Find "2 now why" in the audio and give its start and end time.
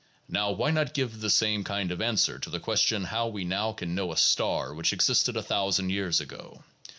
0.29-0.71